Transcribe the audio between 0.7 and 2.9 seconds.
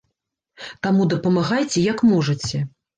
Таму дапамагайце як можаце.